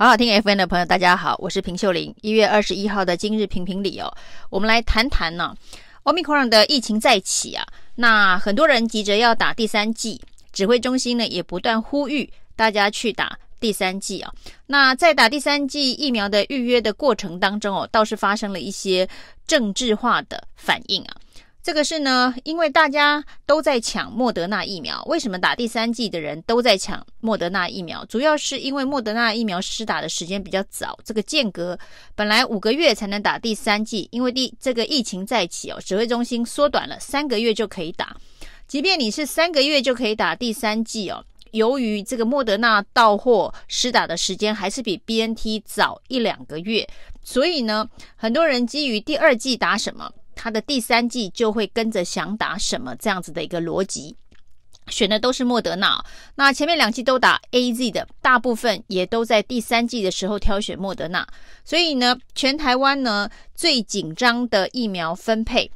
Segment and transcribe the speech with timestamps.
[0.00, 2.14] 好好听 FM 的朋友，大家好，我是平秀玲。
[2.22, 4.10] 一月二十一号的今日评评理哦，
[4.48, 5.56] 我们来谈谈呢、啊
[6.04, 7.66] ，Omicron 的疫情再起啊，
[7.96, 10.18] 那很多人急着要打第三剂，
[10.54, 14.32] 指挥中心呢也不断呼吁大家去打第三剂啊。
[14.68, 19.06] 那在打第三剂疫苗的预约的过程当中哦，倒是发生了一些
[19.46, 21.16] 政治化的反应啊。
[21.70, 25.00] 这个是呢，因为大家都在抢莫德纳疫苗。
[25.06, 28.04] 为什么打第三剂的人都在抢莫德纳疫苗？
[28.06, 31.78] 主要是因为莫德纳疫苗施打的时间比较早，这个间隔
[32.16, 38.16] 本来五个月才能打第三剂，因为第这个疫情再起哦，指挥中心缩短了三个月就可以打。
[38.66, 46.84] 即便你是三个月就可以打第三剂哦，由于这个莫德纳到货施打的时间还是比 BNT 早一两个月，
[47.22, 50.10] 所以呢，很多人基于第二剂打什么？
[50.42, 54.16] 他的第三季就会跟着想打什么这样子的一个逻辑，
[54.88, 56.02] 选的都是莫德纳。
[56.34, 61.26] 那前面两季都打 AZ 的，大部分也都在第三季的时候挑选莫德纳。
[61.62, 65.70] 所以呢，全台湾呢最紧张的疫苗分配，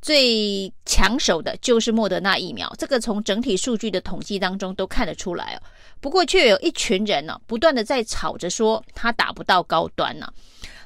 [0.00, 2.72] 最抢手的就是莫德纳疫苗。
[2.78, 5.58] 这个从整体数据的统计当中都看得出来哦。
[6.00, 10.32] 不过却有一群人呢、不断的在吵着说他打不到高端呢、啊。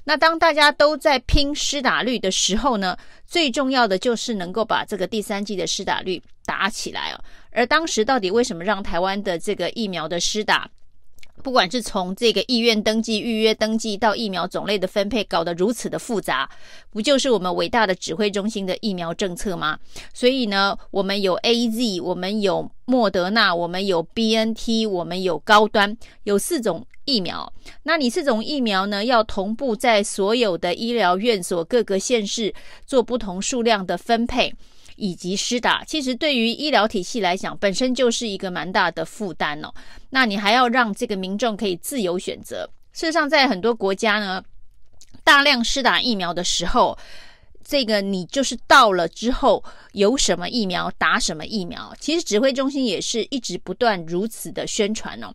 [0.08, 7.20] 那当大家都在拼施打率的时候呢，最重要的就是能够把这个第三季的施打率打起来哦。
[7.50, 10.66] 而当时到底为什么让台湾的这个疫苗的施打，
[11.42, 16.48] 不管是从这个意愿登记、预约登记到疫苗种类的分配搞得如此的复杂，
[16.90, 19.78] 不就是我们伟大的指挥中心的疫苗政策吗？
[20.12, 26.86] 所以呢，我们有 AZ，我们有莫德纳，我们有 BNT，我们有高端，有四种。
[27.08, 27.50] 疫苗，
[27.84, 34.54] 那你这种疫苗呢，要同步在所有的医疗院所各个县市做不同数量的分配
[34.98, 39.72] 以及施打，其实对于医疗体系来讲，本身就是一个蛮大的负担哦。
[40.10, 42.68] 那你还要让这个民众可以自由选择。
[42.92, 44.42] 事实上，在很多国家呢，
[45.24, 46.98] 大量施打疫苗的时候。
[47.68, 55.30] 这个你就是到了之后有什么疫苗打什么疫苗，其实指挥中心也是一直不断如此的宣传哦，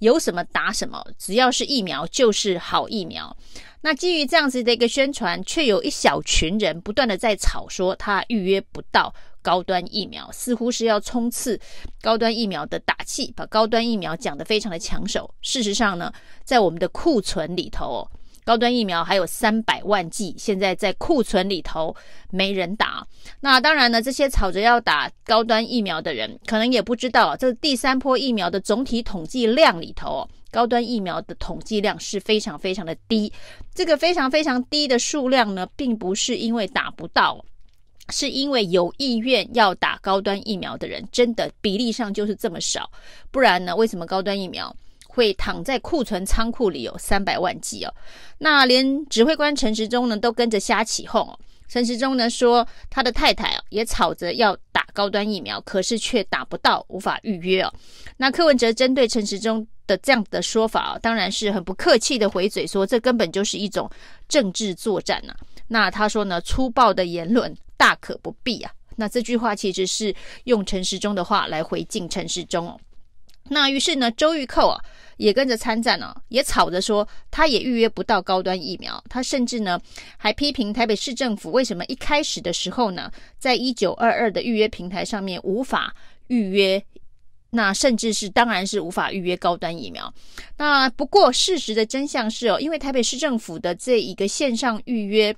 [0.00, 3.34] 有什么打什么，只要是疫苗就是好疫苗。
[3.80, 11.58] 那基于这样子的一个宣传，却有一小群人不断的在吵说他预约不到高端疫苗，似乎是要冲刺
[12.02, 15.34] 高端疫苗的打气，把高端疫苗讲得非常的抢手。
[15.40, 16.12] 事实上呢，
[16.44, 18.06] 在我们的库存里头。
[18.48, 21.94] 高端疫苗还有三百万剂，现在在库存里头
[22.30, 23.06] 没人打。
[23.40, 33.30] 那当然呢，这些吵着要打高端疫苗的人，可能也不知道，这第三波疫苗的总体统计量里头，高端疫苗的统计量是非常非常的低。
[33.74, 37.44] 这个非常非常低的数量呢，并不是因为打不到，
[38.08, 42.90] 是因为有意愿要打高端疫苗的人，真的比例上就是这么少。
[43.30, 44.74] 不然呢，为什么高端疫苗
[45.18, 47.92] 会躺在库存仓库里有三百万剂哦，
[48.38, 51.36] 那连指挥官陈时中呢都跟着瞎起哄哦。
[51.66, 57.74] 陈时中呢说他的太太也吵着要打高端疫苗，可是却打不到，无法预约哦。
[58.16, 63.90] 那柯文哲针对陈时中的这样的说法当然是很不客气的回嘴说，这根本就是一种
[64.28, 65.34] 政治作战呐。
[65.66, 68.70] 那他说呢，粗暴的言论大可不必啊。
[68.94, 70.14] 那这句话其实是
[70.44, 72.78] 用陈时中的话来回敬陈时中。
[73.50, 74.80] 那于是呢，周玉蔻啊
[75.16, 79.02] 也跟着参战了，也吵着说他也预约不到高端疫苗。
[79.08, 79.80] 他甚至呢
[80.16, 85.94] 还批评台北市政府为什么一开始的时候呢，在一九二二的预约平台上面无法
[86.28, 86.82] 预约，
[87.50, 90.12] 那甚至是当然是无法预约高端疫苗。
[90.56, 95.34] 那不过事实的真相是哦，因为台北市政府的这一个线上预约。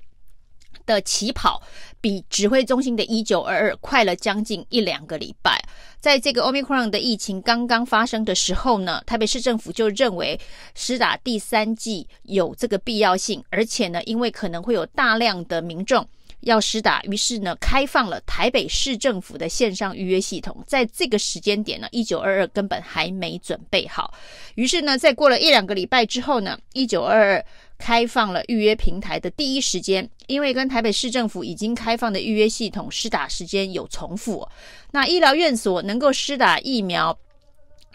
[0.86, 1.62] 的起跑
[2.00, 5.62] 比指挥中心的一九二二快了将近一两个礼拜。
[6.00, 10.40] 在这个 Omicron 的疫情刚刚发生的时候呢，台北市政府就认为
[10.74, 16.06] 施打第三剂有这个必要性，而且呢，因为可能会有大量的民众
[16.40, 20.56] 要施打，于是呢，开放了台北市政府的线上预约系统。
[20.66, 24.14] 在这个时间点呢，一九二二根本还没准备好，
[24.54, 27.44] 于是呢，在过了一两个礼拜之后呢，一九二二。
[27.80, 34.48] 开放了预约平台的第一时间，因为跟台北市政府已经开放的预约系统施打时间有重复，
[34.92, 37.18] 那医疗院所能够施打疫苗、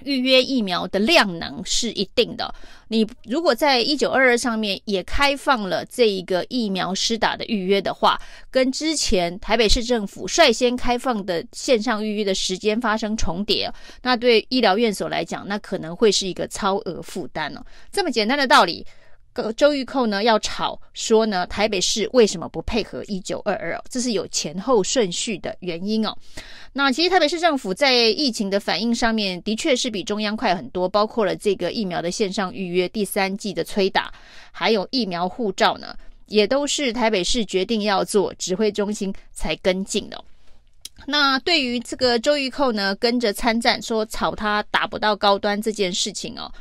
[0.04, 2.54] 预约疫苗的量能是一定的。
[2.90, 8.20] 你如果在一九二二上面也开放了这一个疫苗施打的预约的话，
[8.52, 13.72] 跟之前台北市政府率先开放的线上预约的时间发生重叠，
[14.04, 17.64] 那对医疗院所来讲，那可能会是一个超额负担哦。
[17.94, 18.86] 这么简单的道理。
[19.54, 23.82] 周玉蔻呢要吵说呢，台北市为什么不配合一九二二？
[23.90, 26.16] 这是有前后顺序的原因哦。
[26.74, 34.14] 那其实台北市政府在疫情的反应上面，的确是比中央快很多，包括了这个疫苗的线上预约、第三季的催打，
[34.52, 35.96] 还有疫苗护照呢，
[36.28, 40.24] 也都是台北市决定要做，指挥中心才跟进的。
[41.06, 46.52] 那对于这个周玉蔻呢，跟着参战说吵他打不到高端这件事情哦。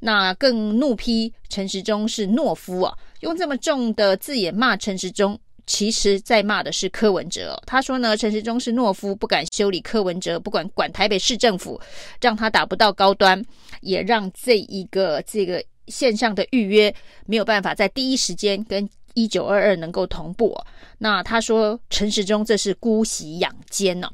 [0.00, 7.60] 那更怒批陈时中是懦夫啊，用这么重的字眼骂陈时中，其实在骂的是柯文哲。
[7.66, 11.80] 他说呢，陈时中是懦夫，不敢修理柯文哲，不管管台北市政府，
[12.20, 13.44] 让他打不到高端，
[13.80, 16.94] 也让这一个这个线上的预约
[17.26, 20.56] 没有办法在第一时间跟一九二二能够同步。
[20.98, 24.08] 那他说陈时中这是姑息养奸呢。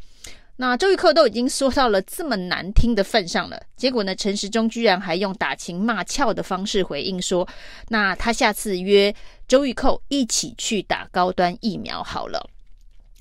[0.56, 7.46] 那周玉蔻都已经说到了这么难听的份上了，结果呢，陈时中居然还用打情骂俏的方式回应说
[7.90, 9.12] ：“那他下次约
[9.48, 12.48] 周玉蔻一起去打高端疫苗好了，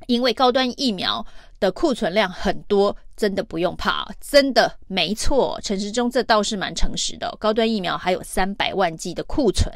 [0.05, 1.25] 因为高端疫苗
[1.59, 5.59] 的库存量很多，真的不用怕，真的没错。
[5.63, 9.73] 陈时中这倒是蛮诚实的，高端疫苗还有三百万剂的库存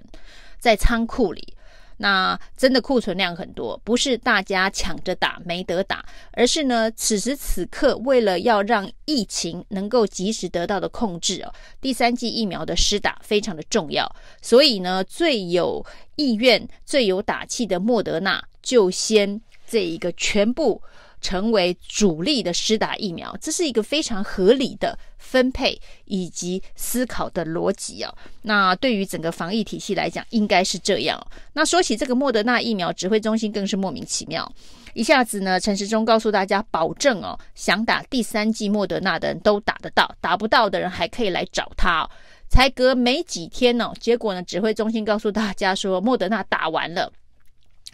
[0.59, 1.53] 在仓库里。”
[1.97, 14.09] 那真的库存量很多，不是大家抢着打没得打，而是呢，此时此刻为了要让疫情能够及时得到的控制哦，第三剂疫苗的施打非常的重要，
[14.41, 15.85] 所以呢，最有
[16.15, 20.81] 意愿、最有打气的莫德纳就先这一个全部。
[21.27, 28.09] 成为主力的施打疫苗，这是一个非常合理的分配以及思考的逻辑啊。
[28.43, 31.21] 那对于整个防疫体系来讲，应该是这样。
[31.51, 34.49] 那说起这个莫德纳疫苗，指挥中心更是莫名其妙，
[34.93, 42.09] 一下子呢，陈时中告诉大家，保证哦，想打第三剂莫德纳的人都打得到，打不到的人还可以来找他。
[42.47, 47.11] 才隔没几天哦，结果呢，指挥中心告诉大家说，莫德纳打完了。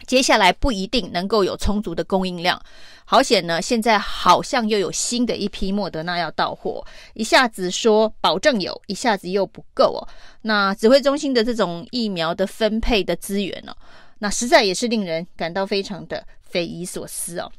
[0.06, 2.60] 接下来不一定能够有充足的供应量，
[3.04, 3.62] 好险呢！
[3.62, 10.02] 现在好像又有新的一批莫德纳要到货，一下子说保证有，一下子又不够哦。
[10.42, 13.76] 那指挥中心的这种疫苗的分配的资源呢、哦，
[14.18, 17.50] 那实在也是令人感到非常的匪夷所思哦。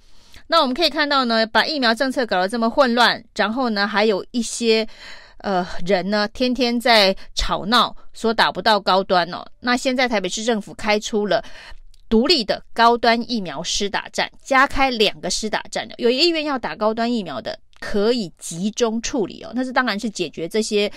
[0.48, 4.88] 那我们可以看到呢，把疫苗政策搞得这么混乱，然后呢，还有一些
[5.38, 9.44] 呃人呢，天天在吵闹，说打不到高端哦。
[9.62, 11.44] 那现在台北市政府开出了。
[12.08, 19.52] 独立的高端疫苗施打站，加开两个施打站的，有意愿要打高端疫苗的，可以集中处理哦。
[19.56, 20.92] 那这当然是解决这些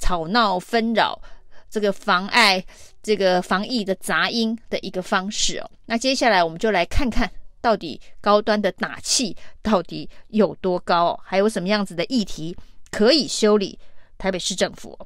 [0.00, 1.20] 吵闹纷扰、
[1.68, 2.64] 这个妨碍
[3.02, 5.70] 这个防疫的杂音的一个方式哦。
[5.86, 7.30] 那接下来我们就来看看
[7.60, 12.56] 到底高端的打气到底有多高，还有什么样子的议题
[12.90, 13.78] 可以修理
[14.16, 14.98] 台北市政府。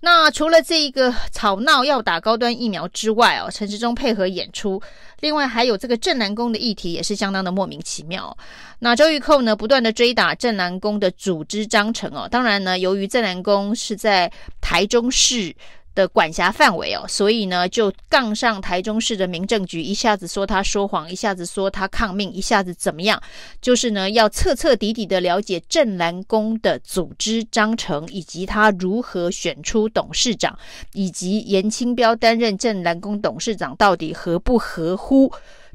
[0.00, 4.80] 那除了这一个吵闹要打高端疫苗之外哦，陈时中配合演出，
[5.20, 8.36] 另外还有这个镇南宫的议题也是相当的莫名其妙。
[8.78, 14.30] 那周玉蔻呢，不断的追打镇南宫的组织章程哦，当然呢，由于镇南宫是在
[14.60, 15.54] 台中市。
[15.98, 23.20] 的管辖范围哦，所以呢，就杠上台中市的民政局，一下子说他说谎，一下子说他抗命，一下子怎么样？
[23.60, 30.56] 就是呢，要彻彻底底的了解镇澜宫的组织章程，以及他如何选出董事长，
[30.92, 35.32] 以及严清标担任镇澜宫董事长到底合不合乎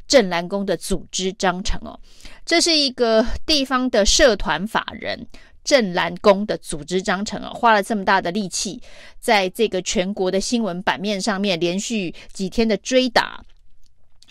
[0.08, 2.00] 镇澜宫的组织章程哦？
[2.46, 5.28] 这是一个地方的社团法人。
[5.64, 8.82] 镇澜宫的组织章程啊，花了这么大的力气，
[9.20, 13.44] 在这个全国的新闻版面上面连续几天的追打。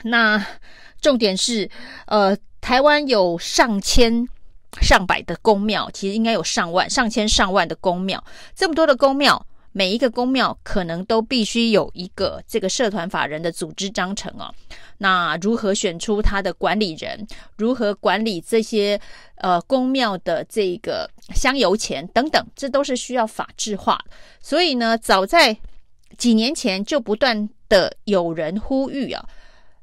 [0.03, 0.45] 那
[1.01, 1.71] 重点是，
[2.07, 4.27] 呃，台湾有上千、
[4.81, 8.23] 上百的宫庙，其实应该有上万、上千、上万的宫庙，
[8.55, 9.47] 这么多的宫庙。
[9.73, 14.55] 每一个宫庙可能都必须有一个这个社团法人的组织章程哦。
[14.99, 17.26] 那如何选出他的管理人？
[17.57, 19.00] 如何管理这些
[19.37, 22.47] 呃宫庙的这个香油钱等等？
[22.55, 23.99] 这都是需要法制化。
[24.41, 25.57] 所以呢，早在
[26.19, 29.26] 几年前就不断的有人呼吁啊，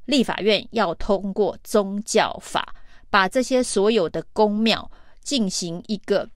[0.06, 2.76] 立法院要通过宗教法，
[3.10, 4.90] 把这些所有的宫庙
[5.24, 6.30] 进行一个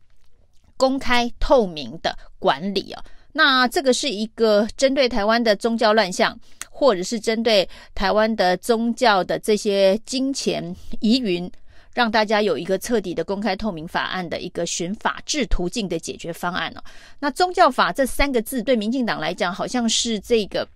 [0.75, 3.03] 公开透明的管理啊。
[3.33, 11.51] 那这个是一个针对台湾的宗教乱象，或者是针对台湾的宗教的这些金钱疑云，
[11.93, 16.83] 让大家有一个彻底的公开透明法案的一个寻法治途径的解决方案哦。
[17.19, 20.67] 那宗教法这三个字对民进党来讲，好像是这个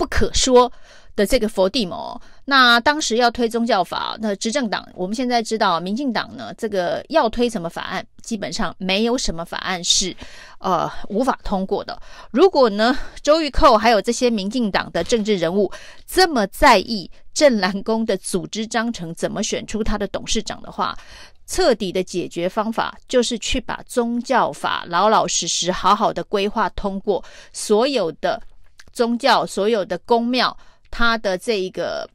[0.00, 0.72] 不可说
[1.14, 2.18] 的这个佛地魔。
[2.46, 10.16] 那当时要推宗教法，那执政党我们现在知道，民进党呢，这个要推什么法案，基本上没有什么法案是
[10.58, 12.00] 呃无法通过的。
[12.30, 15.70] 如果呢，周玉蔻还有这些民进党的政治人物
[16.06, 20.96] 这么在意镇澜宫的组织章程怎么选出他的董事长的话，
[21.46, 28.42] 彻底的解决方法就是去把宗教法老老实实好好的规划通过，所有的
[28.92, 30.56] 宗教、所有的宫庙，
[30.90, 32.08] 它的这一个。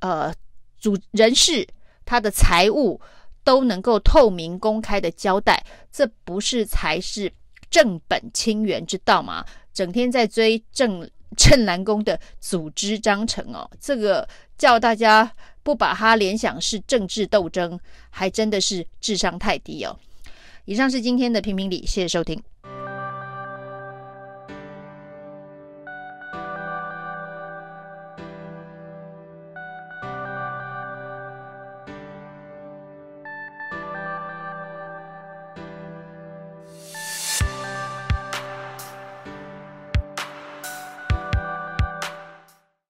[0.00, 0.30] 呃，
[0.78, 1.66] 主人事
[2.04, 3.00] 他的财务
[3.42, 7.32] 都能够透明公开的交代，这不是才是
[7.70, 9.42] 正本清源之道吗？
[9.72, 14.28] 整天在追镇镇澜宫的组织章程哦，这个
[14.58, 19.98] 叫大家不把它联想是政治斗争，还真的是智商太低哦。
[20.66, 22.42] 以上是今天的评评理，谢谢收听。